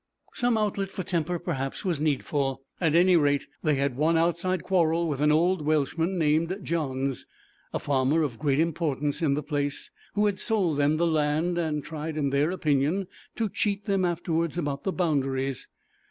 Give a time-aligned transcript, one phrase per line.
[0.33, 2.63] Some outlet for temper perhaps was needful.
[2.79, 7.27] At any rate they had one outside quarrel with an old Welshman named Johns,
[7.71, 11.83] a farmer of great importance in the place, who had sold them the land and
[11.83, 15.67] tried, in their opinion, to cheat them afterwards about the boundaries.